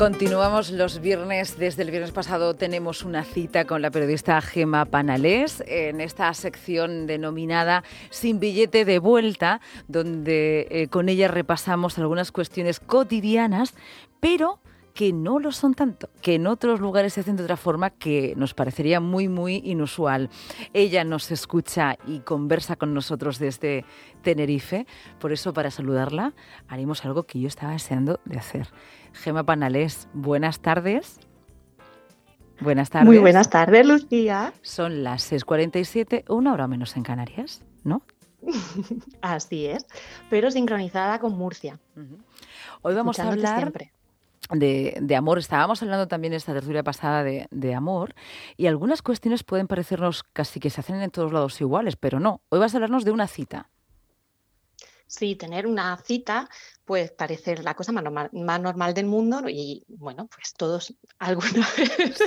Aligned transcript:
Continuamos 0.00 0.70
los 0.70 1.02
viernes. 1.02 1.58
Desde 1.58 1.82
el 1.82 1.90
viernes 1.90 2.10
pasado 2.10 2.54
tenemos 2.54 3.04
una 3.04 3.22
cita 3.22 3.66
con 3.66 3.82
la 3.82 3.90
periodista 3.90 4.40
Gema 4.40 4.86
Panalés 4.86 5.62
en 5.66 6.00
esta 6.00 6.32
sección 6.32 7.06
denominada 7.06 7.84
Sin 8.08 8.40
billete 8.40 8.86
de 8.86 8.98
vuelta, 8.98 9.60
donde 9.88 10.66
eh, 10.70 10.88
con 10.88 11.10
ella 11.10 11.28
repasamos 11.28 11.98
algunas 11.98 12.32
cuestiones 12.32 12.80
cotidianas, 12.80 13.74
pero 14.20 14.58
que 15.00 15.14
no 15.14 15.38
lo 15.38 15.50
son 15.50 15.72
tanto, 15.72 16.10
que 16.20 16.34
en 16.34 16.46
otros 16.46 16.78
lugares 16.78 17.14
se 17.14 17.20
hacen 17.22 17.34
de 17.34 17.44
otra 17.44 17.56
forma 17.56 17.88
que 17.88 18.34
nos 18.36 18.52
parecería 18.52 19.00
muy, 19.00 19.28
muy 19.28 19.62
inusual. 19.64 20.28
Ella 20.74 21.04
nos 21.04 21.30
escucha 21.30 21.96
y 22.06 22.18
conversa 22.18 22.76
con 22.76 22.92
nosotros 22.92 23.38
desde 23.38 23.86
Tenerife, 24.20 24.86
por 25.18 25.32
eso 25.32 25.54
para 25.54 25.70
saludarla 25.70 26.34
haremos 26.68 27.02
algo 27.06 27.22
que 27.22 27.40
yo 27.40 27.48
estaba 27.48 27.72
deseando 27.72 28.20
de 28.26 28.36
hacer. 28.36 28.68
Gema 29.14 29.42
Panalés, 29.42 30.06
buenas 30.12 30.60
tardes. 30.60 31.18
Buenas 32.60 32.90
tardes. 32.90 33.06
Muy 33.06 33.16
buenas 33.16 33.48
tardes, 33.48 33.86
Lucía. 33.86 34.52
Son 34.60 35.02
las 35.02 35.32
6.47, 35.32 36.24
una 36.28 36.52
hora 36.52 36.68
menos 36.68 36.94
en 36.98 37.04
Canarias, 37.04 37.64
¿no? 37.84 38.02
Así 39.22 39.64
es, 39.64 39.86
pero 40.28 40.50
sincronizada 40.50 41.20
con 41.20 41.38
Murcia. 41.38 41.80
Hoy 42.82 42.94
vamos 42.94 43.18
a 43.18 43.28
hablar 43.30 43.72
de, 44.50 45.16
amor. 45.16 45.38
Estábamos 45.38 45.82
hablando 45.82 46.08
también 46.08 46.32
esta 46.32 46.52
tertulia 46.52 46.82
pasada 46.82 47.22
de, 47.24 47.46
de, 47.50 47.74
amor 47.74 48.14
y 48.56 48.66
algunas 48.66 49.02
cuestiones 49.02 49.44
pueden 49.44 49.66
parecernos 49.66 50.22
casi 50.22 50.60
que 50.60 50.70
se 50.70 50.80
hacen 50.80 51.00
en 51.00 51.10
todos 51.10 51.32
lados 51.32 51.60
iguales, 51.60 51.96
pero 51.96 52.20
no. 52.20 52.42
Hoy 52.48 52.58
vas 52.58 52.74
a 52.74 52.78
hablarnos 52.78 53.04
de 53.04 53.12
una 53.12 53.26
cita. 53.26 53.70
Sí, 55.06 55.34
tener 55.34 55.66
una 55.66 55.96
cita 55.96 56.48
pues 56.90 57.12
parece 57.12 57.56
la 57.62 57.74
cosa 57.74 57.92
más 57.92 58.02
normal, 58.02 58.30
más 58.32 58.60
normal 58.60 58.94
del 58.94 59.06
mundo 59.06 59.42
y 59.48 59.84
bueno, 59.86 60.26
pues 60.26 60.54
todos 60.54 60.92
alguna 61.18 61.68
vez 61.76 62.18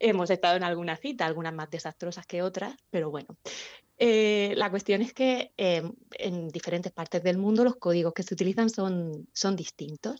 hemos 0.00 0.30
estado 0.30 0.56
en 0.56 0.64
alguna 0.64 0.96
cita, 0.96 1.26
algunas 1.26 1.54
más 1.54 1.70
desastrosas 1.70 2.26
que 2.26 2.42
otras, 2.42 2.74
pero 2.90 3.10
bueno. 3.10 3.36
Eh, 3.98 4.52
la 4.56 4.70
cuestión 4.70 5.00
es 5.00 5.14
que 5.14 5.52
em, 5.56 5.92
en 6.10 6.48
diferentes 6.48 6.92
partes 6.92 7.22
del 7.22 7.38
mundo 7.38 7.64
los 7.64 7.76
códigos 7.76 8.12
que 8.12 8.22
se 8.22 8.34
utilizan 8.34 8.68
son, 8.68 9.28
son 9.32 9.56
distintos. 9.56 10.16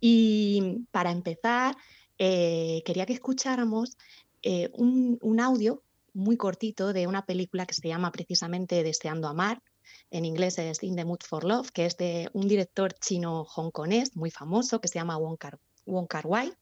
Y 0.00 0.86
para 0.90 1.10
empezar, 1.10 1.76
eh, 2.18 2.82
quería 2.84 3.06
que 3.06 3.12
escucháramos 3.12 3.96
eh, 4.42 4.70
un, 4.74 5.18
un 5.20 5.40
audio 5.40 5.82
muy 6.14 6.36
cortito 6.36 6.92
de 6.92 7.06
una 7.06 7.26
película 7.26 7.66
que 7.66 7.74
se 7.74 7.88
llama 7.88 8.12
precisamente 8.12 8.82
Deseando 8.82 9.28
Amar, 9.28 9.62
en 10.10 10.24
inglés 10.24 10.58
es 10.58 10.82
In 10.82 10.96
the 10.96 11.04
Mood 11.04 11.20
for 11.26 11.44
Love, 11.44 11.70
que 11.70 11.86
es 11.86 11.96
de 11.96 12.28
un 12.32 12.48
director 12.48 12.94
chino-hongkonés 12.94 14.16
muy 14.16 14.30
famoso 14.30 14.80
que 14.80 14.88
se 14.88 14.98
llama 14.98 15.16
Wong 15.16 15.36
Kar, 15.36 15.58
Wong 15.86 16.06
Kar 16.06 16.26
Wai. 16.26 16.52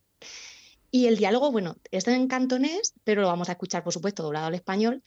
Y 0.95 1.07
el 1.07 1.17
diálogo, 1.17 1.51
bueno, 1.51 1.79
es 1.91 2.07
en 2.07 2.29
cantonés, 2.29 2.93
pero 3.03 3.23
lo 3.23 3.29
vamos 3.29 3.49
a 3.49 3.53
escuchar, 3.53 3.83
por 3.83 3.95
supuesto, 3.95 4.23
doblado 4.23 4.47
al 4.47 4.55
español. 4.55 5.03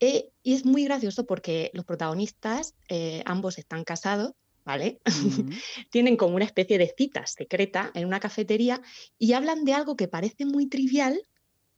Eh, 0.00 0.30
y 0.42 0.54
es 0.54 0.64
muy 0.64 0.84
gracioso 0.84 1.26
porque 1.26 1.70
los 1.74 1.84
protagonistas, 1.84 2.74
eh, 2.88 3.22
ambos 3.26 3.58
están 3.58 3.84
casados, 3.84 4.32
¿vale? 4.64 4.98
Tienen 5.90 6.16
como 6.16 6.36
una 6.36 6.46
especie 6.46 6.78
de 6.78 6.92
cita 6.96 7.26
secreta 7.26 7.90
en 7.92 8.06
una 8.06 8.18
cafetería 8.18 8.80
y 9.18 9.34
hablan 9.34 9.66
de 9.66 9.74
algo 9.74 9.94
que 9.94 10.08
parece 10.08 10.46
muy 10.46 10.68
trivial, 10.70 11.20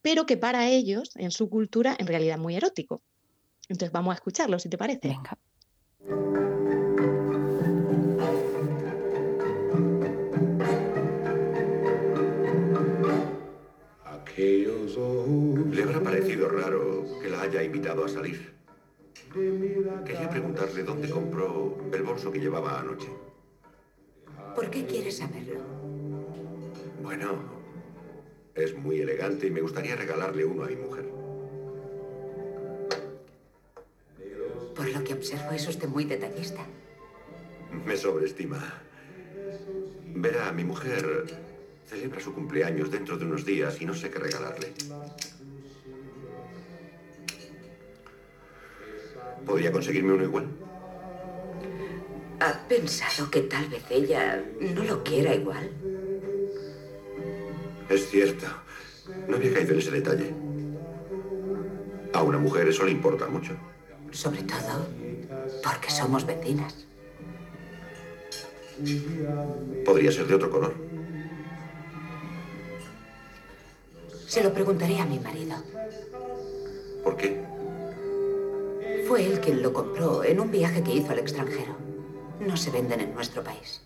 pero 0.03 0.25
que 0.25 0.37
para 0.37 0.69
ellos, 0.69 1.11
en 1.17 1.33
su 1.33 1.51
cultura, 1.51 1.97
en 1.99 2.07
realidad 2.07 2.37
es 2.37 2.41
muy 2.41 2.55
erótico. 2.55 3.03
Entonces 3.69 3.91
vamos 3.91 4.13
a 4.13 4.15
escucharlo, 4.15 4.61
si 4.61 4.69
te 4.69 4.79
parece. 4.79 5.09
Venga. 5.09 5.37
Haya 17.49 17.63
invitado 17.63 18.05
a 18.05 18.09
salir. 18.09 18.53
Quería 19.33 20.29
preguntarle 20.31 20.83
dónde 20.83 21.11
compró 21.11 21.79
el 21.93 22.03
bolso 22.03 22.31
que 22.31 22.41
llevaba 22.41 22.81
anoche. 22.81 23.09
¿Por 24.55 24.71
qué 24.71 24.85
quieres 24.87 25.19
saberlo? 25.19 25.61
Bueno, 27.03 27.39
es 28.55 28.77
muy 28.77 29.01
elegante 29.01 29.47
y 29.47 29.51
me 29.51 29.61
gustaría 29.61 29.97
regalarle 29.97 30.45
uno 30.45 30.65
a 30.65 30.67
mi 30.69 30.77
mujer. 30.77 31.09
Por 34.75 34.89
lo 34.89 35.05
que 35.05 35.15
observo, 35.15 35.51
es 35.53 35.67
usted 35.69 35.89
muy 35.89 36.05
detallista. 36.05 36.65
Me 37.85 37.97
sobreestima. 37.97 38.63
Verá, 40.15 40.53
mi 40.53 40.65
mujer 40.65 41.27
Celebra 41.89 42.21
su 42.21 42.35
cumpleaños 42.35 42.91
dentro 42.91 43.17
de 43.17 43.25
unos 43.25 43.47
días 43.47 43.81
y 43.81 43.87
no 43.87 43.95
sé 43.95 44.11
qué 44.11 44.19
regalarle. 44.19 44.75
¿Podría 49.49 49.73
conseguirme 49.73 50.13
uno 50.13 50.25
igual? 50.25 50.47
¿Ha 52.41 52.69
pensado 52.69 53.31
que 53.31 53.41
tal 53.41 53.67
vez 53.69 53.83
ella 53.91 54.45
no 54.61 54.85
lo 54.85 55.03
quiera 55.03 55.35
igual? 55.35 55.71
Es 57.89 58.11
cierto. 58.11 58.47
No 59.27 59.37
había 59.37 59.55
caído 59.55 59.73
en 59.73 59.79
ese 59.79 59.91
detalle. 59.91 60.35
A 62.13 62.23
una 62.23 62.39
mujer 62.39 62.69
eso 62.69 62.85
le 62.85 62.93
importa 62.93 63.27
mucho. 63.27 63.55
Sobre 64.11 64.43
todo 64.43 64.87
porque 65.65 65.91
somos 65.91 66.27
vecinas. 66.27 66.87
Podría 69.85 70.13
ser 70.13 70.27
de 70.27 70.35
otro 70.35 70.51
color. 70.51 70.75
Se 74.27 74.45
lo 74.45 74.53
preguntaré 74.53 75.01
a 75.01 75.07
mi 75.07 75.19
marido. 75.19 75.57
¿Por 77.03 77.17
qué? 77.17 77.58
Fue 79.09 79.25
él 79.25 79.41
quien 79.41 79.63
lo 79.63 79.73
compró 79.73 80.23
en 80.23 80.39
un 80.39 80.51
viaje 80.51 80.83
que 80.83 80.95
hizo 80.95 81.13
al 81.13 81.19
extranjero. 81.19 81.75
No 82.41 82.59
se 82.59 82.71
venden 82.71 83.01
en 83.01 83.15
nuestro 83.15 83.43
país. 83.43 83.83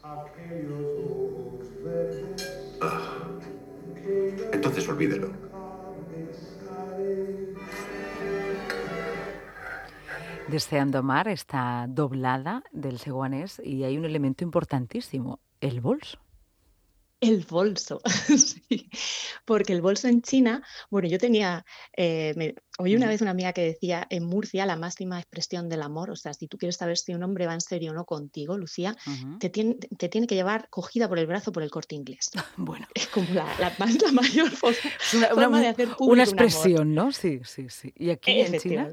Ah. 2.81 3.29
Entonces 4.53 4.89
olvídelo. 4.89 5.31
Deseando 10.49 10.99
amar 10.99 11.29
está 11.29 11.87
doblada 11.89 12.65
del 12.73 12.99
seguanés 12.99 13.63
y 13.65 13.85
hay 13.85 13.97
un 13.97 14.05
elemento 14.05 14.43
importantísimo, 14.43 15.39
el 15.61 15.81
bolso. 15.81 16.22
El 17.23 17.47
bolso, 17.49 18.03
sí. 18.37 18.91
Porque 19.45 19.73
el 19.73 19.81
bolso 19.81 20.09
en 20.09 20.23
China, 20.23 20.61
bueno, 20.91 21.07
yo 21.07 21.19
tenía, 21.19 21.65
eh, 21.97 22.57
oí 22.79 22.97
una 22.97 23.07
vez 23.07 23.21
una 23.21 23.31
amiga 23.31 23.53
que 23.53 23.63
decía, 23.63 24.05
en 24.11 24.25
Murcia 24.25 24.67
la 24.67 24.75
máxima 24.75 25.21
expresión 25.21 25.69
del 25.69 25.83
amor, 25.83 26.11
o 26.11 26.17
sea, 26.17 26.35
si 26.35 26.49
tú 26.49 26.59
quieres 26.59 26.77
saber 26.77 26.99
si 26.99 27.15
un 27.15 27.23
hombre 27.23 27.47
va 27.47 27.55
en 27.55 27.61
serio 27.61 27.93
o 27.93 27.95
no 27.95 28.07
contigo, 28.07 28.59
Lucía, 28.59 28.97
te, 29.39 29.51
tiene, 29.51 29.77
te 29.77 30.09
tiene 30.09 30.27
que 30.27 30.35
llevar 30.35 30.69
cogida 30.69 31.09
por 31.09 31.21
el 31.21 31.29
brazo 31.29 31.53
por 31.53 31.63
el 31.63 31.71
corte 31.71 31.95
inglés. 31.95 32.33
Bueno. 32.57 32.89
Es 32.95 33.07
como 33.07 33.29
la, 33.33 33.47
la, 33.59 33.73
mayor 33.79 34.51
forma, 34.51 35.61
de 35.61 35.69
hacer 35.69 35.89
público 35.89 36.13
Una 36.13 36.25
expresión, 36.25 36.93
¿no? 36.93 37.13
Sí, 37.13 37.41
sí, 37.45 37.67
sí. 37.69 37.93
¿Y 37.97 38.11
aquí 38.11 38.33
en 38.33 38.59
China? 38.59 38.89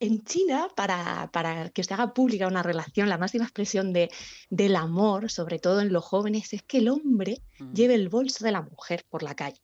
En 0.00 0.24
China, 0.24 0.68
para, 0.74 1.70
que 1.74 1.84
se 1.84 1.94
haga 1.94 2.14
pública 2.14 2.48
una 2.48 2.62
relación, 2.62 3.08
la 3.08 3.18
máxima 3.18 3.44
expresión 3.44 3.92
de, 3.92 4.10
del 4.48 4.74
amor, 4.74 5.30
sobre 5.30 5.58
todo 5.58 5.80
en 5.80 5.92
los 5.92 6.04
jóvenes, 6.04 6.52
es 6.54 6.62
que 6.62 6.78
el 6.78 6.88
hombre 6.88 7.42
mm. 7.58 7.72
lleve 7.74 7.94
el 7.94 8.08
bolso 8.08 8.44
de 8.44 8.52
la 8.52 8.62
mujer 8.62 9.04
por 9.08 9.22
la 9.22 9.34
calle. 9.34 9.60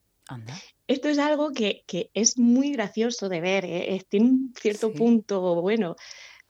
Esto 0.86 1.08
es 1.08 1.18
algo 1.18 1.52
que, 1.52 1.84
es 2.12 2.36
muy 2.36 2.72
gracioso 2.72 3.28
de 3.28 3.40
ver, 3.40 3.64
¿eh? 3.64 4.04
tiene 4.08 4.26
un 4.26 4.54
cierto 4.60 4.92
punto, 4.92 5.60
bueno, 5.62 5.94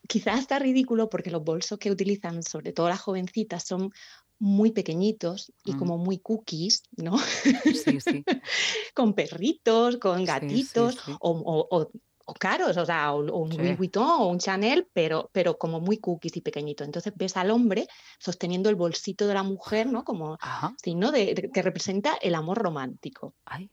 quizás 0.09 0.41
está 0.41 0.59
ridículo 0.59 1.11
porque 1.11 1.31
los 1.31 1.45
bolsos 1.45 1.79
que 1.79 1.91
utilizan, 1.91 2.43
sobre 2.43 2.73
todo 2.73 2.89
las 2.89 3.01
jovencitas, 3.01 3.65
son 3.65 3.93
muy 4.39 4.73
pequeñitos 4.73 5.53
y 5.65 5.75
mm. 5.75 5.79
como 5.79 5.99
muy 5.99 6.19
cookies, 6.19 6.83
¿no? 6.97 7.19
Sí, 7.19 8.01
sí. 8.01 8.25
con 8.95 9.15
perritos, 9.15 9.99
con 9.99 10.25
gatitos 10.25 10.99
o, 11.21 11.67
o 11.71 11.91
caros, 12.35 12.77
o 12.77 12.85
sea, 12.85 13.13
o, 13.13 13.21
un 13.21 13.57
Louis 13.57 13.77
Vuitton 13.77 14.09
o 14.21 14.27
un 14.27 14.39
Chanel, 14.39 14.89
pero, 14.93 15.31
pero 15.33 15.59
como 15.59 15.81
muy 15.81 15.99
cookies 15.99 16.37
y 16.37 16.41
pequeñito. 16.41 16.85
Entonces 16.85 17.13
ves 17.17 17.37
al 17.37 17.51
hombre 17.51 17.87
sosteniendo 18.19 18.69
el 18.69 18.77
bolsito 18.77 19.27
de 19.27 19.35
la 19.35 19.43
mujer, 19.43 19.87
¿no? 19.87 20.05
Como 20.05 20.39
signo 20.83 21.13
de, 21.13 21.51
que 21.53 21.63
representa 21.63 22.17
el 22.21 22.35
amor 22.35 22.59
romántico. 22.59 23.35
Ay, 23.45 23.71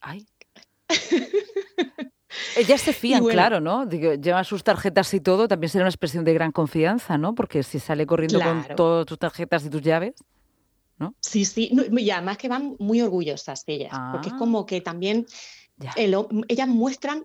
ay. 0.00 0.26
Ellas 2.56 2.80
se 2.80 2.92
fían, 2.92 3.24
claro, 3.24 3.60
¿no? 3.60 3.86
Digo, 3.86 4.14
llevan 4.14 4.44
sus 4.44 4.62
tarjetas 4.62 5.12
y 5.14 5.20
todo, 5.20 5.48
también 5.48 5.68
será 5.68 5.84
una 5.84 5.90
expresión 5.90 6.24
de 6.24 6.32
gran 6.32 6.52
confianza, 6.52 7.18
¿no? 7.18 7.34
Porque 7.34 7.62
si 7.62 7.80
sale 7.80 8.06
corriendo 8.06 8.40
con 8.40 8.64
todas 8.76 9.06
tus 9.06 9.18
tarjetas 9.18 9.64
y 9.64 9.70
tus 9.70 9.82
llaves, 9.82 10.14
¿no? 10.98 11.14
Sí, 11.20 11.44
sí, 11.44 11.72
y 11.72 12.10
además 12.10 12.38
que 12.38 12.48
van 12.48 12.76
muy 12.78 13.00
orgullosas 13.00 13.64
ellas, 13.66 13.92
porque 14.12 14.28
es 14.28 14.34
ah. 14.34 14.38
como 14.38 14.64
que 14.64 14.80
también 14.80 15.26
ellas 16.48 16.68
muestran 16.68 17.24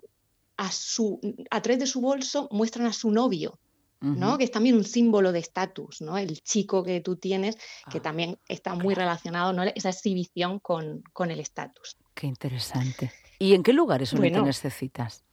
a 0.56 0.70
su, 0.70 1.20
a 1.50 1.60
través 1.60 1.80
de 1.80 1.86
su 1.86 2.00
bolso 2.00 2.48
muestran 2.50 2.86
a 2.86 2.92
su 2.92 3.10
novio, 3.10 3.58
¿no? 4.00 4.38
Que 4.38 4.44
es 4.44 4.50
también 4.50 4.76
un 4.76 4.84
símbolo 4.84 5.32
de 5.32 5.40
estatus, 5.40 6.00
¿no? 6.00 6.16
El 6.16 6.40
chico 6.42 6.84
que 6.84 7.00
tú 7.00 7.16
tienes, 7.16 7.56
que 7.90 7.98
ah, 7.98 8.02
también 8.02 8.38
está 8.46 8.74
muy 8.74 8.94
relacionado, 8.94 9.52
¿no? 9.52 9.64
Esa 9.64 9.88
exhibición 9.88 10.60
con, 10.60 11.02
con 11.12 11.30
el 11.30 11.40
estatus. 11.40 11.96
Qué 12.14 12.26
interesante. 12.26 13.10
¿Y 13.38 13.54
en 13.54 13.62
qué 13.62 13.72
lugares 13.72 14.10
suelen 14.10 14.32
bueno, 14.32 14.44
tenerse 14.44 14.70
citas? 14.70 15.24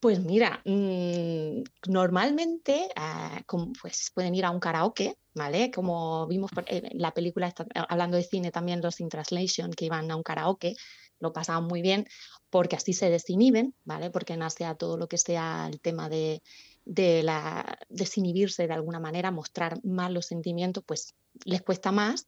Pues 0.00 0.20
mira, 0.20 0.60
mm, 0.64 1.62
normalmente 1.88 2.88
ah, 2.96 3.40
pues 3.80 4.10
pueden 4.14 4.34
ir 4.34 4.44
a 4.44 4.50
un 4.50 4.60
karaoke, 4.60 5.16
¿vale? 5.34 5.70
Como 5.70 6.26
vimos 6.26 6.50
en 6.66 6.98
la 7.00 7.12
película, 7.12 7.52
hablando 7.88 8.16
de 8.16 8.22
cine 8.22 8.50
también, 8.50 8.82
los 8.82 9.00
In 9.00 9.08
Translation, 9.08 9.72
que 9.72 9.86
iban 9.86 10.10
a 10.10 10.16
un 10.16 10.22
karaoke, 10.22 10.76
lo 11.18 11.32
pasaban 11.32 11.64
muy 11.64 11.82
bien, 11.82 12.06
porque 12.50 12.76
así 12.76 12.92
se 12.92 13.10
desinhiben, 13.10 13.74
¿vale? 13.84 14.10
Porque 14.10 14.34
en 14.34 14.42
Asia 14.42 14.74
todo 14.74 14.96
lo 14.96 15.08
que 15.08 15.18
sea 15.18 15.68
el 15.70 15.80
tema 15.80 16.08
de, 16.08 16.42
de 16.84 17.22
la 17.22 17.78
desinhibirse 17.88 18.66
de 18.66 18.74
alguna 18.74 19.00
manera, 19.00 19.30
mostrar 19.30 19.82
más 19.84 20.10
los 20.10 20.26
sentimientos, 20.26 20.84
pues 20.86 21.14
les 21.44 21.62
cuesta 21.62 21.92
más 21.92 22.26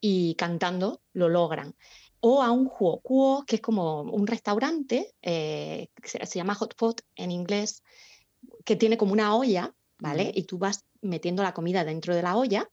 y 0.00 0.34
cantando 0.36 1.02
lo 1.12 1.28
logran 1.28 1.74
o 2.20 2.42
a 2.42 2.50
un 2.50 2.70
huokuo, 2.70 3.44
que 3.46 3.56
es 3.56 3.62
como 3.62 4.02
un 4.02 4.26
restaurante, 4.26 5.14
eh, 5.22 5.88
se, 6.04 6.38
llama 6.38 6.54
hot 6.54 6.74
pot 6.76 7.00
en 7.16 7.30
inglés, 7.30 7.82
que 8.64 8.76
tiene 8.76 8.98
como 8.98 9.12
una 9.12 9.34
olla, 9.34 9.74
¿vale? 9.98 10.30
Y 10.34 10.44
tú 10.44 10.58
vas 10.58 10.84
metiendo 11.00 11.42
la 11.42 11.54
comida 11.54 11.84
dentro 11.84 12.14
de 12.14 12.22
la 12.22 12.36
olla 12.36 12.70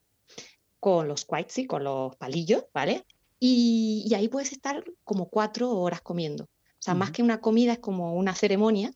con 0.80 1.08
los 1.08 1.25
y 1.56 1.66
con 1.66 1.84
los 1.84 2.16
palillos, 2.18 2.66
¿vale? 2.74 3.06
Y, 3.39 4.12
ahí 4.16 4.28
puedes 4.28 4.51
estar 4.51 4.84
como 5.04 5.30
cuatro 5.30 5.72
horas 5.72 6.01
comiendo. 6.01 6.45
O 6.45 6.81
sea, 6.88 6.94
más 6.94 7.12
que 7.12 7.24
una 7.24 7.39
comida 7.39 7.74
es 7.74 7.80
como 7.80 8.16
una 8.16 8.34
ceremonia 8.34 8.92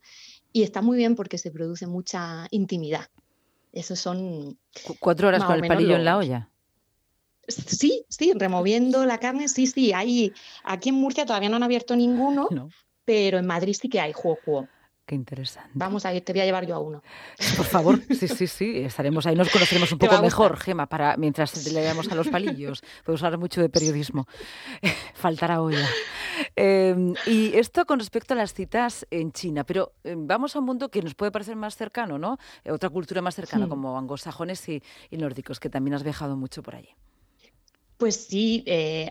y 0.53 0.63
está 0.63 0.81
muy 0.81 0.97
bien 0.97 1.15
porque 1.15 1.37
se 1.37 1.51
produce 1.51 1.87
mucha 1.87 2.47
intimidad. 2.51 3.07
Esos 3.71 3.99
son... 3.99 4.57
¿Cuatro 4.99 5.27
horas 5.27 5.43
con 5.43 5.55
el 5.55 5.67
palillo 5.67 5.95
en 5.95 6.05
la 6.05 6.17
olla? 6.17 6.49
Sí, 7.47 8.05
sí, 8.07 8.33
removiendo 8.35 9.05
la 9.05 9.19
carne, 9.19 9.47
sí, 9.47 9.67
sí. 9.67 9.93
Hay, 9.93 10.31
aquí 10.63 10.89
en 10.89 10.95
Murcia 10.95 11.25
todavía 11.25 11.49
no 11.49 11.55
han 11.55 11.63
abierto 11.63 11.95
ninguno, 11.95 12.47
pero 13.05 13.39
en 13.39 13.47
Madrid 13.47 13.75
sí 13.79 13.89
que 13.89 13.99
hay 13.99 14.13
juego. 14.13 14.67
Qué 15.11 15.15
interesante. 15.15 15.71
Vamos 15.73 16.05
a 16.05 16.13
ir, 16.13 16.23
te 16.23 16.31
voy 16.31 16.39
a 16.39 16.45
llevar 16.45 16.65
yo 16.65 16.73
a 16.73 16.79
uno. 16.79 17.03
Por 17.57 17.65
favor, 17.65 17.99
sí, 18.17 18.29
sí, 18.29 18.47
sí, 18.47 18.77
estaremos 18.77 19.25
ahí, 19.25 19.35
nos 19.35 19.49
conoceremos 19.49 19.91
un 19.91 19.97
poco 19.97 20.21
mejor, 20.21 20.55
Gema, 20.55 20.85
para 20.85 21.17
mientras 21.17 21.67
le 21.69 21.83
damos 21.83 22.09
a 22.09 22.15
los 22.15 22.29
palillos. 22.29 22.81
Podemos 23.03 23.21
hablar 23.21 23.37
mucho 23.37 23.59
de 23.59 23.67
periodismo. 23.67 24.25
Faltará 25.13 25.61
olla. 25.61 25.85
Em, 26.55 27.13
y 27.25 27.51
esto 27.57 27.85
con 27.85 27.99
respecto 27.99 28.35
a 28.35 28.37
las 28.37 28.53
citas 28.53 29.05
en 29.11 29.33
China, 29.33 29.65
pero 29.65 29.91
em, 30.05 30.25
vamos 30.25 30.55
a 30.55 30.59
un 30.59 30.65
mundo 30.65 30.87
que 30.87 31.01
nos 31.01 31.13
puede 31.13 31.33
parecer 31.33 31.57
más 31.57 31.75
cercano, 31.75 32.17
¿no? 32.17 32.37
Otra 32.69 32.89
cultura 32.89 33.21
más 33.21 33.35
cercana, 33.35 33.67
como 33.67 33.97
anglosajones 33.97 34.69
y, 34.69 34.81
y 35.09 35.17
nórdicos, 35.17 35.59
que 35.59 35.69
también 35.69 35.95
has 35.95 36.03
viajado 36.03 36.37
mucho 36.37 36.63
por 36.63 36.75
allí. 36.77 36.95
Pues 38.01 38.15
sí, 38.15 38.63
eh, 38.65 39.09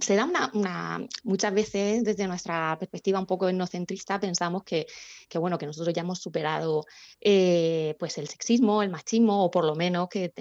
se 0.00 0.16
da 0.16 0.24
una, 0.24 1.06
muchas 1.24 1.52
veces 1.54 2.04
desde 2.04 2.26
nuestra 2.26 2.76
perspectiva 2.78 3.18
un 3.18 3.26
poco 3.26 3.48
etnocentrista 3.48 4.20
pensamos 4.20 4.64
que, 4.64 4.86
bueno, 5.34 5.58
que 5.58 5.66
nosotros 5.66 5.94
ya 5.94 6.02
hemos 6.02 6.18
superado 6.20 6.84
eh, 7.20 7.94
pues 7.98 8.18
el 8.18 8.28
sexismo, 8.28 8.82
el 8.82 8.90
machismo, 8.90 9.44
o 9.44 9.50
por 9.50 9.64
lo 9.64 9.74
menos 9.74 10.08
que, 10.08 10.32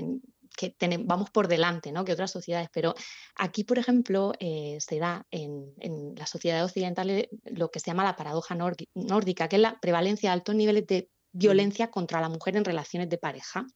vamos 0.99 1.29
por 1.31 1.47
delante 1.47 1.91
¿no? 1.91 2.05
que 2.05 2.13
otras 2.13 2.31
sociedades. 2.31 2.69
Pero 2.71 2.95
aquí, 3.35 3.63
por 3.63 3.77
ejemplo, 3.77 4.33
eh, 4.39 4.77
se 4.79 4.99
da 4.99 5.25
en, 5.31 5.73
en 5.79 6.15
las 6.15 6.29
sociedades 6.29 6.65
occidentales 6.65 7.27
lo 7.45 7.69
que 7.69 7.79
se 7.79 7.87
llama 7.87 8.03
la 8.03 8.15
paradoja 8.15 8.55
nórdica, 8.55 9.47
que 9.47 9.57
es 9.57 9.61
la 9.61 9.79
prevalencia 9.79 10.29
de 10.29 10.33
altos 10.33 10.55
niveles 10.55 10.87
de 10.87 11.09
mm. 11.33 11.37
violencia 11.37 11.91
contra 11.91 12.21
la 12.21 12.29
mujer 12.29 12.55
en 12.55 12.65
relaciones 12.65 13.09
de 13.09 13.17
pareja 13.17 13.67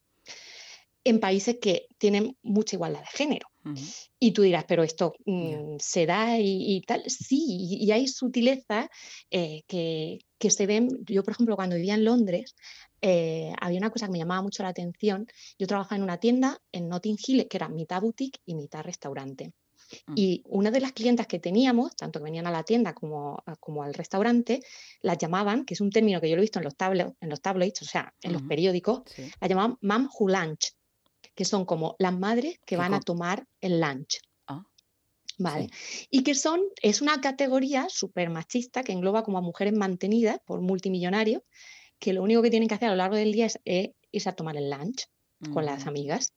en 1.04 1.20
países 1.20 1.58
que 1.62 1.88
tienen 1.98 2.38
mucha 2.42 2.76
igualdad 2.76 3.02
de 3.02 3.08
género. 3.18 3.48
Y 4.20 4.32
tú 4.32 4.42
dirás, 4.42 4.66
pero 4.68 4.84
esto 4.84 5.14
mm, 5.26 5.76
se 5.80 6.06
da 6.06 6.38
y, 6.40 6.82
tal. 6.88 7.04
Sí, 7.08 7.44
y, 7.48 7.92
hay 7.92 8.08
sutilezas 8.08 8.88
eh, 9.30 9.62
que, 9.68 10.20
se 10.50 10.66
ven. 10.66 10.90
Yo, 11.06 11.24
por 11.24 11.34
ejemplo, 11.34 11.56
cuando 11.56 11.76
vivía 11.76 11.94
en 11.94 12.06
Londres, 12.06 12.56
eh, 13.02 13.54
había 13.62 13.78
una 13.78 13.92
cosa 13.92 14.08
que 14.08 14.14
me 14.14 14.18
llamaba 14.18 14.42
mucho 14.42 14.64
la 14.64 14.70
atención. 14.70 15.28
Yo 15.58 15.68
trabajaba 15.68 15.98
en 15.98 16.04
una 16.04 16.20
tienda 16.20 16.60
en 16.72 16.90
Notting 16.90 17.18
Hill 17.26 17.48
que 17.48 17.58
era 17.58 17.70
mitad 17.70 18.02
boutique 18.02 18.40
y 18.46 18.56
mitad 18.56 18.82
restaurante. 18.82 19.54
Mm. 20.08 20.14
Y 20.16 20.44
una 20.46 20.72
de 20.72 20.82
las 20.82 20.94
clientas 20.94 21.28
que 21.28 21.40
teníamos, 21.40 21.96
tanto 21.96 22.20
que 22.20 22.26
venían 22.26 22.48
a 22.48 22.52
la 22.52 22.64
tienda 22.64 22.94
como, 22.94 23.44
como 23.60 23.84
al 23.84 23.94
restaurante, 23.94 24.62
las 25.02 25.18
llamaban, 25.18 25.66
que 25.66 25.74
es 25.74 25.82
un 25.82 25.92
término 25.92 26.22
que 26.22 26.30
yo 26.30 26.36
lo 26.36 26.42
he 26.42 26.44
visto 26.44 26.60
en 26.60 26.66
los, 26.66 26.76
en 27.20 27.30
los 27.30 27.42
tabloids, 27.42 27.82
o 27.82 27.86
sea, 27.86 28.14
en 28.22 28.34
los 28.34 28.42
periódicos, 28.44 29.02
la 29.40 29.48
llamaban 29.48 29.78
mam 29.82 30.10
who 30.18 30.30
lunch, 30.30 30.74
que 31.40 31.46
son 31.46 31.64
como 31.64 31.96
las 32.00 32.12
madres 32.12 32.60
que 32.66 32.76
van 32.76 32.94
a 32.94 33.00
tomar 33.00 33.48
el 33.62 33.80
lunch. 33.80 34.20
Ah, 34.46 34.66
vale. 35.38 35.70
Y 36.10 36.24
que 36.24 36.36
son, 36.36 36.60
es 36.82 37.02
una 37.02 37.22
categoría 37.22 37.88
súper 37.88 38.30
machista 38.30 38.84
que 38.84 38.92
engloba 38.92 39.24
como 39.24 39.38
a 39.38 39.42
mujeres 39.42 39.72
mantenidas 39.74 40.40
por 40.46 40.60
multimillonarios, 40.60 41.42
que 41.98 42.12
lo 42.12 42.24
único 42.24 42.42
que 42.42 42.50
tienen 42.50 42.68
que 42.68 42.76
hacer 42.76 42.90
a 42.90 42.92
lo 42.92 42.98
largo 42.98 43.16
del 43.16 43.32
día 43.32 43.46
es 43.46 43.58
eh, 43.64 43.94
irse 44.12 44.28
a 44.28 44.36
tomar 44.36 44.58
el 44.58 44.70
lunch 44.70 45.06
con 45.54 45.64
las 45.64 45.88
amigas. 45.88 46.34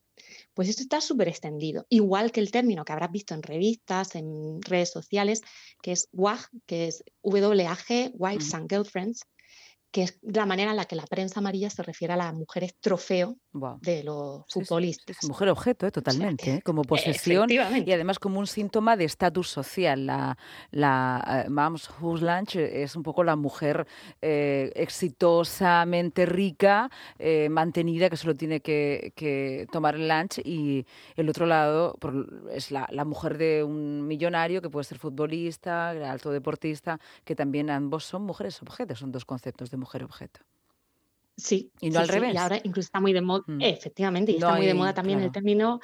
Pues 0.54 0.68
esto 0.68 0.82
está 0.82 1.00
súper 1.00 1.26
extendido. 1.26 1.84
Igual 1.88 2.30
que 2.30 2.38
el 2.38 2.52
término 2.52 2.84
que 2.84 2.92
habrás 2.92 3.10
visto 3.10 3.34
en 3.34 3.42
revistas, 3.42 4.14
en 4.14 4.62
redes 4.62 4.90
sociales, 4.90 5.40
que 5.82 5.90
es 5.90 6.08
WAG, 6.12 6.48
que 6.66 6.86
es 6.86 7.02
WAG, 7.24 8.12
Wives 8.14 8.54
and 8.54 8.70
Girlfriends, 8.70 9.24
que 9.92 10.04
es 10.04 10.18
la 10.22 10.46
manera 10.46 10.70
en 10.70 10.76
la 10.76 10.86
que 10.86 10.96
la 10.96 11.04
prensa 11.04 11.40
amarilla 11.40 11.68
se 11.68 11.82
refiere 11.82 12.14
a 12.14 12.16
las 12.16 12.32
mujeres 12.32 12.74
trofeo 12.80 13.36
de 13.82 14.02
los 14.02 14.42
futbolistas. 14.48 15.22
mujer 15.24 15.50
objeto, 15.50 15.86
¿eh? 15.86 15.90
totalmente, 15.90 16.54
¿eh? 16.54 16.62
como 16.64 16.82
posesión 16.82 17.50
y 17.50 17.58
además 17.58 18.18
como 18.18 18.40
un 18.40 18.46
síntoma 18.46 18.96
de 18.96 19.04
estatus 19.04 19.50
social. 19.50 20.06
La, 20.06 20.38
la 20.70 21.44
uh, 21.46 21.50
Mom's 21.50 21.90
Who's 22.00 22.22
Lunch 22.22 22.56
es 22.56 22.96
un 22.96 23.02
poco 23.02 23.22
la 23.22 23.36
mujer 23.36 23.86
exitosamente 24.22 26.24
rica, 26.24 26.90
mantenida, 27.50 28.08
que 28.08 28.16
solo 28.16 28.34
tiene 28.34 28.60
que, 28.60 29.66
tomar 29.70 29.96
el 29.96 30.08
lunch 30.08 30.38
y 30.38 30.86
el 31.16 31.28
otro 31.28 31.44
lado 31.44 31.98
es 32.50 32.70
la, 32.70 32.88
la, 32.90 33.04
mujer 33.04 33.36
de 33.36 33.62
un 33.62 34.06
millonario 34.06 34.62
que 34.62 34.70
puede 34.70 34.84
ser 34.84 34.98
futbolista, 34.98 35.90
alto 35.90 36.30
deportista, 36.30 36.98
que 37.24 37.36
también 37.36 37.68
ambos 37.68 38.04
son 38.04 38.22
mujeres 38.22 38.62
objetos, 38.62 39.00
son 39.00 39.12
dos 39.12 39.26
conceptos 39.26 39.70
de 39.70 39.81
mujer 39.82 40.04
objeto. 40.04 40.40
Sí. 41.36 41.70
Y 41.80 41.90
no 41.90 42.00
al 42.00 42.08
revés. 42.08 42.34
Y 42.34 42.36
ahora 42.36 42.58
incluso 42.62 42.86
está 42.86 43.00
muy 43.00 43.12
de 43.12 43.20
moda, 43.20 43.44
mm. 43.46 43.60
efectivamente, 43.60 44.32
y 44.32 44.36
está 44.36 44.54
muy 44.54 44.66
de 44.66 44.74
moda 44.74 44.94
también 44.94 45.20
el 45.20 45.32
término, 45.32 45.80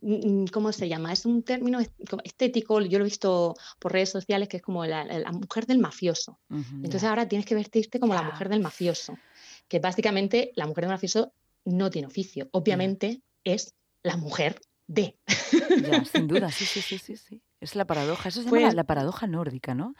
mm, 0.00 0.42
mm, 0.42 0.46
¿cómo 0.48 0.72
se 0.72 0.88
llama? 0.88 1.12
Es 1.12 1.26
un 1.26 1.42
término 1.42 1.78
estético, 2.24 2.80
yo 2.80 2.98
lo 2.98 3.04
he 3.04 3.08
visto 3.08 3.54
por 3.78 3.92
redes 3.92 4.10
sociales, 4.10 4.48
que 4.48 4.58
es 4.58 4.62
como 4.62 4.84
la, 4.86 5.04
mujer 5.32 5.66
del 5.66 5.78
mafioso. 5.78 6.38
Entonces 6.50 7.04
ahora 7.04 7.28
tienes 7.28 7.46
que 7.46 7.54
vestirte 7.54 8.00
como 8.00 8.14
la 8.14 8.22
mujer 8.22 8.48
del 8.48 8.60
mafioso, 8.60 9.16
que 9.68 9.78
básicamente 9.78 10.52
la 10.54 10.66
mujer 10.66 10.84
del 10.84 10.92
mafioso 10.92 11.32
no 11.64 11.90
tiene 11.90 12.06
oficio, 12.06 12.48
obviamente 12.52 13.22
es 13.44 13.74
la 14.02 14.16
mujer 14.16 14.60
de. 14.86 15.16
sin 16.12 16.28
duda, 16.28 16.50
sí, 16.52 16.64
sí, 16.64 16.80
sí, 16.80 17.16
sí, 17.16 17.42
Es 17.60 17.74
la 17.74 17.86
paradoja, 17.86 18.28
eso 18.28 18.40
se 18.42 18.46
llama 18.46 18.60
pues 18.60 18.74
la 18.74 18.84
paradoja 18.84 19.26
nórdica, 19.26 19.74
¿no? 19.74 19.94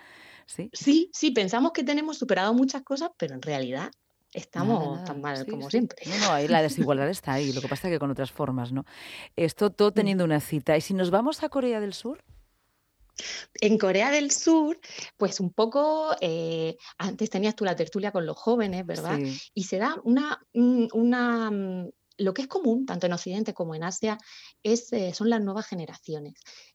Sí. 0.47 0.71
sí, 0.73 1.11
sí, 1.13 1.31
pensamos 1.31 1.73
que 1.73 1.85
tenemos 1.85 2.19
superado 2.19 2.55
muchas 2.55 2.83
cosas, 2.83 3.11
pero 3.17 3.35
en 3.35 3.43
realidad 3.43 3.91
estamos 4.35 5.05
tan 5.05 5.21
mal 5.21 5.47
como 5.47 5.71
siempre. 5.71 5.99
No, 6.07 6.19
no, 6.19 6.33
ahí 6.33 6.49
la 6.49 6.61
desigualdad 6.61 7.09
está 7.09 7.35
ahí, 7.35 7.53
lo 7.53 7.61
que 7.61 7.69
pasa 7.69 7.89
es 7.89 7.95
que 7.95 7.99
con 7.99 8.11
otras 8.11 8.33
formas, 8.33 8.73
¿no? 8.73 8.85
Esto 9.37 9.71
todo 9.71 9.91
mm. 9.91 9.95
teniendo 9.95 10.25
una 10.25 10.41
cita. 10.41 10.77
¿Y 10.77 10.81
si 10.81 10.93
nos 10.93 11.11
vamos 11.11 11.43
a 11.43 11.49
Corea 11.49 11.81
del 11.81 11.95
Sur? 11.95 12.23
En 13.61 13.79
Corea 13.79 14.11
del 14.11 14.33
Sur, 14.33 14.79
pues 15.17 15.39
un 15.39 15.53
poco, 15.53 16.17
eh, 16.21 16.77
antes 16.99 17.31
tenías 17.31 17.55
tú 17.55 17.65
la 17.65 17.77
tertulia 17.77 18.11
con 18.11 18.27
los 18.27 18.37
jóvenes, 18.37 18.85
¿verdad? 18.85 19.19
Y 19.55 19.65
se 19.65 19.79
da 19.79 19.97
una, 20.03 20.45
una, 20.53 21.51
mm, 21.51 21.91
lo 22.19 22.35
que 22.35 22.43
es 22.43 22.49
común, 22.49 22.87
tanto 22.87 23.07
en 23.07 23.13
Occidente 23.13 23.55
como 23.55 23.77
en 23.77 23.85
Asia, 23.85 24.19
es, 24.65 24.93
eh, 24.93 25.15
son 25.15 25.31
las 25.31 25.41
nuevas 25.41 25.67
generaciones. 25.67 26.35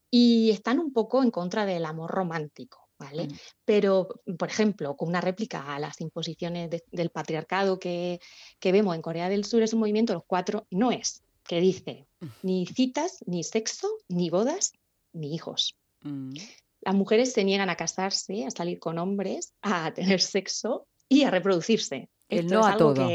Y 0.09 0.49
están 0.51 0.79
un 0.79 0.93
poco 0.93 1.21
en 1.21 1.31
contra 1.31 1.65
del 1.65 1.85
amor 1.85 2.09
romántico. 2.09 2.78
¿Vale? 2.99 3.27
Mm. 3.27 3.37
Pero, 3.65 4.09
por 4.37 4.49
ejemplo, 4.49 4.95
con 4.95 5.09
una 5.09 5.21
réplica 5.21 5.73
a 5.73 5.79
las 5.79 5.99
imposiciones 6.01 6.69
del 6.91 7.09
patriarcado 7.09 7.79
que, 7.79 8.19
vemos 8.61 8.95
en 8.95 9.01
Corea 9.01 9.29
del 9.29 9.45
Sur, 9.45 9.63
es 9.63 9.73
un 9.73 9.79
movimiento, 9.79 10.13
los 10.13 10.25
cuatro, 10.25 10.67
no 10.69 10.91
es, 10.91 11.23
que 11.47 11.61
dice 11.61 12.05
ni 12.43 12.65
citas, 12.67 13.23
ni 13.25 13.43
sexo, 13.43 13.87
ni 14.09 14.29
bodas, 14.29 14.73
ni 15.13 15.33
hijos. 15.33 15.77
Mm. 16.01 16.33
Las 16.81 16.95
mujeres 16.95 17.33
se 17.33 17.43
niegan 17.43 17.69
a 17.69 17.75
casarse, 17.75 18.45
a 18.45 18.51
salir 18.51 18.79
con 18.79 18.99
hombres, 18.99 19.53
a 19.61 19.93
tener 19.93 20.21
sexo 20.21 20.87
y 21.09 21.23
a 21.23 21.31
reproducirse. 21.31 22.09
El 22.29 22.47
no 22.47 22.65
a 22.65 22.77
todo. 22.77 23.09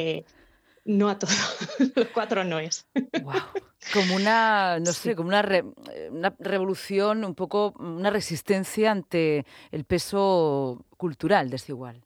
No 0.84 1.08
a 1.08 1.18
todo. 1.18 1.30
Los 1.96 2.08
cuatro 2.08 2.44
no 2.44 2.58
es. 2.58 2.86
Wow. 3.22 3.34
Como 3.92 4.16
una, 4.16 4.78
no 4.80 4.92
sé, 4.92 5.14
como 5.14 5.28
una, 5.28 5.44
una 6.10 6.34
revolución, 6.38 7.24
un 7.24 7.34
poco 7.34 7.74
una 7.78 8.10
resistencia 8.10 8.90
ante 8.90 9.44
el 9.70 9.84
peso 9.84 10.84
cultural 10.96 11.50
desigual. 11.50 12.04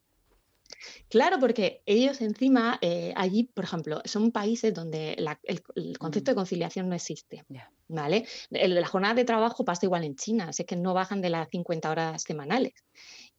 Claro, 1.09 1.39
porque 1.39 1.81
ellos 1.85 2.21
encima, 2.21 2.77
eh, 2.81 3.13
allí, 3.15 3.45
por 3.45 3.63
ejemplo, 3.63 4.01
son 4.05 4.31
países 4.31 4.73
donde 4.73 5.17
el, 5.43 5.97
concepto 5.97 6.31
de 6.31 6.35
conciliación 6.35 6.89
no 6.89 6.95
existe. 6.95 7.45
¿vale? 7.87 8.25
la 8.49 8.87
jornada 8.87 9.15
de 9.15 9.25
trabajo 9.25 9.65
pasa 9.65 9.85
igual 9.85 10.03
en 10.03 10.15
China, 10.15 10.49
así 10.49 10.63
que 10.63 10.75
no 10.75 10.93
bajan 10.93 11.21
de 11.21 11.31
las 11.31 11.49
50 11.49 11.89
horas 11.89 12.21
semanales. 12.21 12.73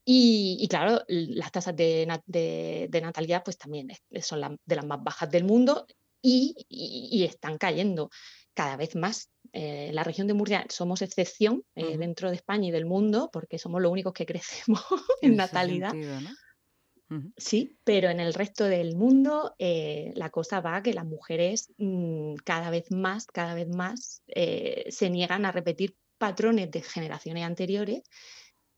Y, 0.04 0.66
claro, 0.68 1.02
las 1.08 1.52
tasas 1.52 1.76
de, 1.76 2.06
natalidad 2.06 3.42
pues 3.44 3.58
también 3.58 3.88
son 4.20 4.58
de 4.64 4.76
las 4.76 4.86
más 4.86 5.02
bajas 5.02 5.30
del 5.30 5.44
mundo 5.44 5.86
y, 6.22 7.24
están 7.24 7.58
cayendo 7.58 8.10
cada 8.54 8.76
vez 8.76 8.96
más. 8.96 9.30
Eh, 9.52 9.86
en 9.88 9.94
la 9.94 10.04
región 10.04 10.26
de 10.26 10.34
Murcia 10.34 10.64
somos 10.68 11.02
excepción 11.02 11.64
eh, 11.74 11.96
dentro 11.98 12.28
de 12.28 12.36
España 12.36 12.68
y 12.68 12.70
del 12.70 12.86
mundo 12.86 13.28
porque 13.32 13.58
somos 13.58 13.82
los 13.82 13.90
únicos 13.90 14.12
que 14.12 14.26
crecemos 14.26 14.80
en, 15.22 15.36
natalidad. 15.36 15.92
Sí, 17.36 17.76
pero 17.82 18.08
en 18.08 18.20
el 18.20 18.34
resto 18.34 18.64
del 18.64 18.94
mundo 18.94 19.56
eh, 19.58 20.12
la 20.14 20.30
cosa 20.30 20.60
va 20.60 20.82
que 20.82 20.94
las 20.94 21.04
mujeres 21.04 21.72
mm, 21.78 22.34
cada 22.44 22.70
vez 22.70 22.92
más, 22.92 23.26
cada 23.26 23.54
vez 23.54 23.68
más 23.68 24.22
se 24.26 25.10
niegan 25.10 25.44
a 25.44 25.52
repetir 25.52 25.96
patrones 26.18 26.70
de 26.70 26.82
generaciones 26.82 27.44
anteriores 27.44 28.02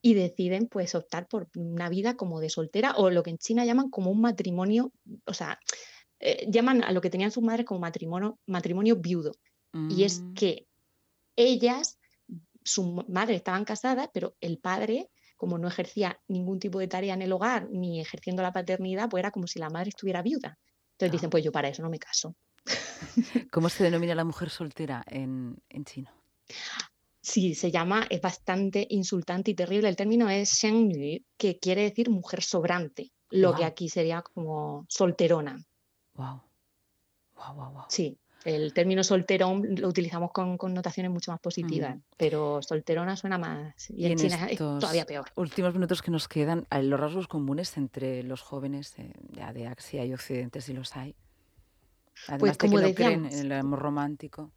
y 0.05 0.15
deciden 0.15 0.67
pues 0.67 0.95
optar 0.95 1.27
por 1.29 1.47
una 1.55 1.87
vida 1.87 2.17
como 2.17 2.41
de 2.41 2.49
soltera 2.49 2.93
o 2.97 3.09
lo 3.09 3.23
que 3.23 3.29
en 3.29 3.37
China 3.37 3.63
llaman 3.63 3.89
como 3.89 4.11
un 4.11 4.19
matrimonio, 4.19 4.91
o 5.25 5.33
sea, 5.33 5.57
eh, 6.19 6.45
llaman 6.51 6.83
a 6.83 6.91
lo 6.91 6.99
que 6.99 7.09
tenían 7.09 7.31
sus 7.31 7.41
madres 7.41 7.65
como 7.65 7.79
matrimonio, 7.79 8.37
matrimonio 8.45 8.97
viudo. 8.97 9.31
Y 9.89 10.03
es 10.03 10.19
mm. 10.19 10.33
que 10.33 10.67
ellas, 11.37 11.97
su 12.63 13.03
madre 13.07 13.35
estaban 13.35 13.63
casadas, 13.63 14.09
pero 14.13 14.35
el 14.41 14.59
padre, 14.59 15.09
como 15.37 15.57
no 15.57 15.69
ejercía 15.69 16.19
ningún 16.27 16.59
tipo 16.59 16.79
de 16.79 16.89
tarea 16.89 17.13
en 17.13 17.21
el 17.21 17.31
hogar 17.31 17.69
ni 17.71 18.01
ejerciendo 18.01 18.43
la 18.43 18.51
paternidad, 18.51 19.09
pues 19.09 19.21
era 19.21 19.31
como 19.31 19.47
si 19.47 19.57
la 19.57 19.69
madre 19.69 19.89
estuviera 19.89 20.21
viuda. 20.21 20.59
Entonces 20.91 21.13
dicen, 21.13 21.29
pues 21.29 21.45
yo 21.45 21.51
para 21.53 21.69
eso 21.69 21.81
no 21.81 21.89
me 21.89 21.97
caso. 21.97 22.35
¿Cómo 23.51 23.69
se 23.69 23.85
denomina 23.85 24.15
la 24.15 24.25
mujer 24.25 24.49
soltera 24.49 25.01
en, 25.07 25.57
en 25.69 25.85
chino? 25.85 26.11
Sí, 27.23 27.55
se 27.55 27.71
llama, 27.71 28.05
es 28.09 28.19
bastante 28.19 28.85
insultante 28.89 29.51
y 29.51 29.55
terrible. 29.55 29.87
El 29.87 29.95
término 29.95 30.29
es 30.29 30.51
Sheng 30.55 30.91
que 31.37 31.57
quiere 31.57 31.83
decir 31.83 32.09
mujer 32.09 32.43
sobrante, 32.43 33.13
lo 33.29 33.55
que 33.55 33.63
aquí 33.63 33.87
sería 33.87 34.21
como 34.21 34.85
solterona. 34.89 35.63
Wow. 36.15 36.41
Wow, 37.35 37.55
wow, 37.55 37.71
wow. 37.71 37.83
Sí, 37.87 38.19
el 38.43 38.73
término 38.73 39.05
solterón 39.05 39.63
lo 39.77 39.87
utilizamos 39.87 40.31
con 40.33 40.57
connotaciones 40.57 41.13
mucho 41.13 41.31
más 41.31 41.39
positivas, 41.39 41.95
mm. 41.95 42.01
pero 42.17 42.61
solterona 42.61 43.15
suena 43.15 43.37
más. 43.37 43.89
Y, 43.89 44.05
en, 44.05 44.17
China 44.17 44.47
es 44.49 44.57
todavía 44.57 45.05
peor. 45.05 45.31
Últimos 45.35 45.73
minutos 45.73 46.01
que 46.01 46.11
nos 46.11 46.27
quedan, 46.27 46.67
los 46.81 46.99
rasgos 46.99 47.29
comunes 47.29 47.77
entre 47.77 48.21
los 48.23 48.41
jóvenes 48.41 48.99
eh, 48.99 49.13
ya 49.31 49.53
de 49.53 49.67
Axia 49.67 50.05
y 50.05 50.13
Occidente, 50.13 50.59
si 50.59 50.73
los 50.73 50.93
hay. 50.97 51.15
Además 52.27 52.39
pues 52.39 52.57
como 52.57 52.79
de 52.79 52.93
que 52.93 53.03
no 53.03 53.09
creen 53.09 53.25
en 53.27 53.39
el 53.39 53.51
amor 53.53 53.79
romántico. 53.79 54.51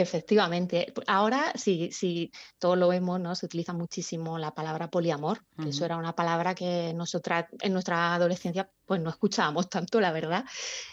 Efectivamente. 0.00 0.92
Ahora 1.06 1.52
sí, 1.54 1.90
sí, 1.92 2.30
todos 2.58 2.76
lo 2.76 2.88
vemos, 2.88 3.20
¿no? 3.20 3.34
Se 3.34 3.46
utiliza 3.46 3.72
muchísimo 3.72 4.38
la 4.38 4.54
palabra 4.54 4.90
poliamor, 4.90 5.44
que 5.60 5.70
eso 5.70 5.84
era 5.84 5.96
una 5.96 6.14
palabra 6.14 6.54
que 6.54 6.92
nosotras 6.94 7.46
en 7.60 7.72
nuestra 7.72 8.14
adolescencia 8.14 8.70
pues 8.84 9.00
no 9.00 9.10
escuchábamos 9.10 9.68
tanto, 9.68 10.00
la 10.00 10.12
verdad. 10.12 10.44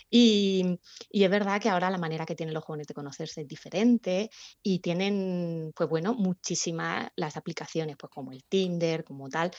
Y, 0.09 0.79
y, 1.09 1.23
es 1.23 1.29
verdad 1.29 1.61
que 1.61 1.69
ahora 1.69 1.89
la 1.89 1.97
manera 1.97 2.25
que 2.25 2.35
tienen 2.35 2.53
los 2.53 2.63
jóvenes 2.63 2.87
de 2.87 2.93
conocerse 2.93 3.41
es 3.41 3.47
diferente 3.47 4.29
y 4.61 4.79
tienen, 4.79 5.71
pues 5.75 5.89
bueno, 5.89 6.13
muchísimas 6.13 7.09
las 7.15 7.37
aplicaciones, 7.37 7.95
pues 7.97 8.11
como 8.11 8.31
el 8.31 8.43
Tinder, 8.45 9.03
como 9.03 9.29
tal, 9.29 9.51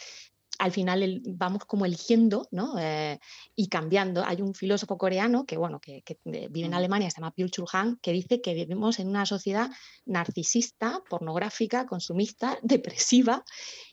al 0.59 0.73
final 0.73 1.23
vamos 1.27 1.65
como 1.65 1.85
eligiendo 1.85 2.49
¿no? 2.51 2.79
Eh, 2.79 3.19
y 3.55 3.69
cambiando. 3.69 4.25
Hay 4.25 4.43
un 4.43 4.55
filósofo 4.55 4.97
coreano 4.99 5.47
que, 5.47 5.57
bueno, 5.57 5.81
que, 5.81 6.03
eh, 6.07 6.49
vive 6.51 6.67
en 6.67 6.75
Alemania, 6.75 7.11
se 7.11 7.21
llama 7.21 7.35
Byul 7.37 7.51
Chul 7.51 7.67
Han, 7.73 7.97
que 7.97 8.13
dice 8.13 8.41
que 8.41 8.55
vivimos 8.55 8.99
en 8.99 9.09
una 9.09 9.27
sociedad 9.27 9.71
narcisista, 10.05 11.03
pornográfica, 11.09 11.87
consumista, 11.87 12.59
depresiva 12.63 13.45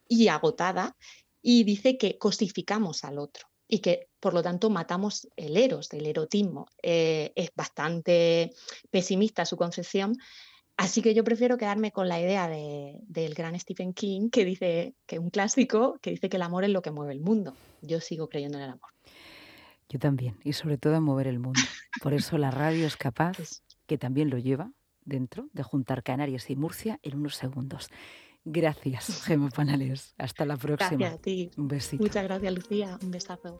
y 0.07 0.27
agotada, 0.27 0.95
y 1.41 1.63
dice 1.63 1.97
que 1.97 2.17
cosificamos 2.17 3.03
al 3.03 3.17
otro 3.17 3.47
y 3.67 3.79
que 3.79 4.09
por 4.19 4.33
lo 4.33 4.43
tanto 4.43 4.69
matamos 4.69 5.27
el 5.37 5.55
eros, 5.55 5.91
el 5.93 6.05
erotismo. 6.05 6.67
Eh, 6.83 7.31
es 7.35 7.51
bastante 7.55 8.53
pesimista 8.91 9.45
su 9.45 9.55
concepción, 9.55 10.17
Así 10.81 11.01
que 11.03 11.13
yo 11.13 11.23
prefiero 11.23 11.57
quedarme 11.57 11.91
con 11.91 12.07
la 12.07 12.19
idea 12.19 12.47
del 12.47 13.33
gran 13.35 13.59
Stephen 13.59 13.93
King, 13.93 14.29
que 14.29 14.45
dice 14.45 14.95
que 15.05 15.19
un 15.19 15.29
clásico, 15.29 15.99
que 16.01 16.09
dice 16.09 16.27
que 16.27 16.37
el 16.37 16.43
amor 16.43 16.63
es 16.63 16.71
lo 16.71 16.81
que 16.81 16.89
mueve 16.89 17.13
el 17.13 17.21
mundo. 17.21 17.55
Yo 17.81 17.99
sigo 17.99 18.29
creyendo 18.29 18.57
en 18.57 18.63
el 18.63 18.69
amor. 18.71 18.89
Yo 19.89 19.99
también, 19.99 20.37
y 20.43 20.53
sobre 20.53 20.77
todo 20.77 20.95
en 20.95 21.03
mover 21.03 21.27
el 21.27 21.37
mundo. 21.37 21.59
Por 22.01 22.13
eso 22.13 22.37
la 22.37 22.49
radio 22.49 22.87
es 22.87 22.97
capaz, 22.97 23.37
que 23.85 23.97
también 23.97 24.29
lo 24.29 24.37
lleva 24.37 24.71
dentro, 25.05 25.49
de 25.53 25.63
juntar 25.63 26.01
Canarias 26.01 26.49
y 26.49 26.55
Murcia 26.55 26.99
en 27.03 27.17
unos 27.17 27.35
segundos. 27.35 27.89
Gracias, 28.43 29.21
Gemma 29.25 29.49
Panales. 29.49 30.15
Hasta 30.17 30.45
la 30.45 30.57
próxima. 30.57 30.97
Gracias 30.97 31.13
a 31.13 31.21
ti. 31.21 31.51
Un 31.57 31.67
besito. 31.67 32.01
Muchas 32.01 32.23
gracias, 32.23 32.53
Lucía. 32.53 32.97
Un 33.03 33.11
besazo. 33.11 33.59